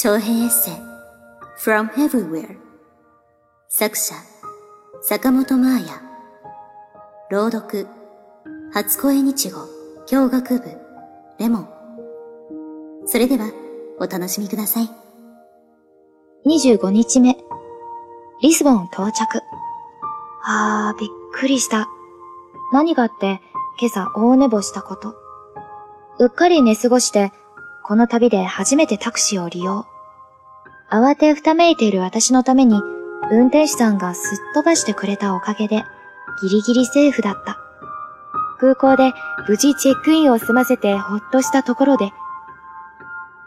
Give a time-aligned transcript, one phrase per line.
[0.00, 0.74] 長編エッセイ
[1.58, 2.56] From Everywhere
[3.68, 4.14] 作者
[5.02, 6.02] 坂本真綾
[7.32, 7.88] 朗読
[8.72, 9.58] 初恋日語
[10.06, 10.64] 教学部
[11.40, 11.68] レモン
[13.06, 13.50] それでは
[13.98, 14.88] お楽しみください
[16.46, 17.36] 25日目、
[18.40, 19.42] リスボン到着。
[20.44, 21.88] あー、びっくりした。
[22.72, 23.40] 何があって、
[23.80, 25.16] 今朝大寝坊したこと。
[26.20, 27.32] うっかり寝過ごして、
[27.88, 29.86] この旅で初めてタクシーを利用。
[30.90, 32.82] 慌てふためいている私のために、
[33.30, 35.84] 運転手さんがすっ飛ばしてくれたおかげで、
[36.42, 37.58] ギリギリセーフだった。
[38.60, 39.14] 空港で
[39.48, 42.12] 無事チェックインを済ませてほっとしたところで、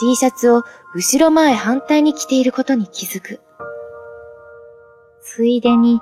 [0.00, 0.62] T シャツを
[0.94, 3.42] 後ろ前反対に着ていることに気づく。
[5.20, 6.00] ついでに、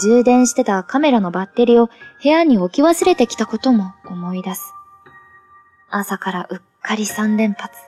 [0.00, 4.74] 充電してたカメラのバッテリーを部屋に置き忘れてきたことも思い出す。
[5.90, 7.78] 朝からうっかり三連発。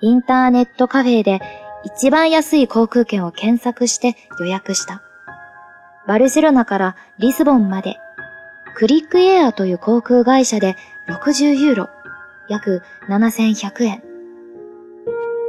[0.00, 1.40] インターネットカフェで
[1.84, 5.02] 一番安い航空券を検索して予約した。
[6.06, 7.96] バルセロナからリスボンまで、
[8.76, 10.76] クリックエアという航空会社で
[11.08, 11.88] 60ユーロ、
[12.48, 14.02] 約7100円。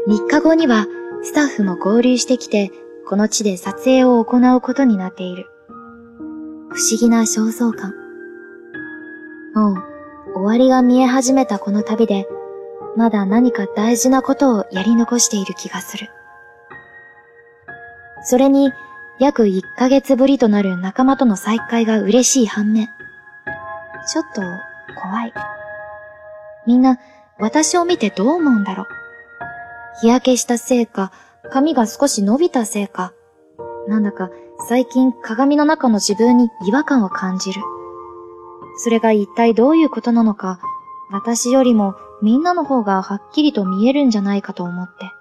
[0.08, 0.86] 3日後には
[1.24, 2.72] スタッフも合流してきて、
[3.08, 5.48] この地で撮影を行うことになっている。
[6.70, 7.94] 不思議な焦燥感。
[9.54, 9.97] もう
[10.38, 12.28] 終わりが見え始めたこの旅で、
[12.96, 16.10] まだ何か大事なことをやり残している気がする。
[18.24, 18.72] それに、
[19.20, 22.88] 約1ヶ月ぶりとなる仲間との再会が嬉しい反面、
[24.08, 24.42] ちょっと
[25.02, 25.34] 怖い。
[26.68, 27.00] みんな、
[27.40, 28.88] 私を見てどう思うんだろう。
[30.02, 31.12] 日焼けしたせいか、
[31.50, 33.12] 髪が少し伸びたせいか、
[33.88, 34.30] なんだか
[34.68, 37.62] 最近鏡の中の自分に違和感を感じる。
[38.78, 40.60] それが一体どういうことなのか、
[41.12, 45.12] 私よりもみんなの方がはっきりと見えるんじゃないかと思って。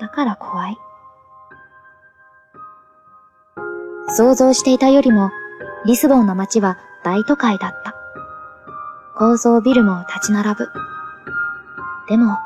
[0.00, 0.78] だから怖い。
[4.08, 5.30] 想像していたよりも、
[5.86, 7.94] リスボンの街は大都会だった。
[9.16, 10.68] 高層ビルも立ち並ぶ。
[12.08, 12.38] でも、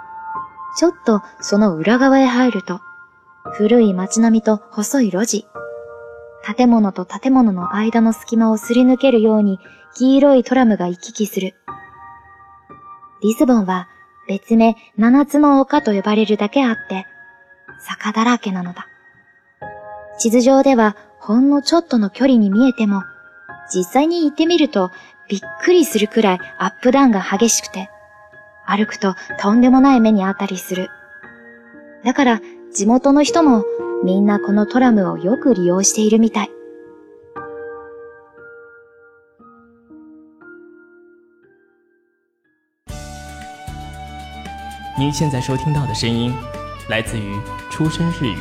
[0.77, 2.81] ちょっとその裏側へ入ると、
[3.55, 5.47] 古い街並みと細い路地、
[6.57, 9.59] 建物と建物の間の隙間をすり抜けるように
[9.95, 11.55] 黄色いトラムが行き来する。
[13.23, 13.89] リスボンは
[14.29, 17.07] 別名七つの丘と呼ばれるだけあって、
[17.81, 18.89] 坂だらけなのだ。
[20.19, 23.03] 地図上ではほんのちょっとの距離に見えても、
[23.75, 24.91] 実際に行ってみると
[25.29, 27.91] びっくりするくらいアップダウンが激しくて、
[28.65, 30.89] 歩くととんでもない目にあったりする。
[32.05, 32.41] だから
[32.75, 33.65] 地元の人も
[34.05, 36.51] みんなこのトラムをよく利用しているみたい。
[44.99, 46.35] 您现在收听到的声音
[46.89, 47.41] 来自于
[47.71, 48.37] 出生日语。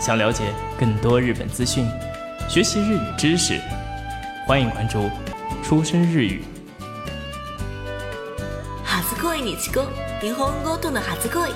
[0.00, 1.86] 想了解更多日本资讯，
[2.48, 3.60] 学习日语知识，
[4.46, 5.08] 欢迎关注
[5.62, 6.42] 出生日语。
[8.84, 9.82] 初恋にちこ
[10.20, 11.50] 日本語との初恋